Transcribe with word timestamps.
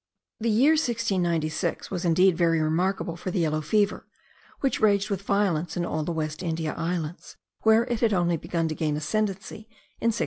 The 0.39 0.49
year 0.49 0.71
1696 0.71 1.91
was 1.91 2.05
indeed 2.05 2.35
very 2.35 2.59
remarkable 2.59 3.15
for 3.15 3.29
the 3.29 3.41
yellow 3.41 3.61
fever, 3.61 4.07
which 4.61 4.79
raged 4.81 5.11
with 5.11 5.21
violence 5.21 5.77
in 5.77 5.85
all 5.85 6.03
the 6.03 6.11
West 6.11 6.41
India 6.41 6.73
Islands, 6.75 7.37
where 7.61 7.83
it 7.83 7.99
had 7.99 8.11
only 8.11 8.35
begun 8.37 8.67
to 8.69 8.73
gain 8.73 8.95
an 8.95 8.97
ascendancy 8.97 9.69
in 9.99 10.07
1688. 10.07 10.19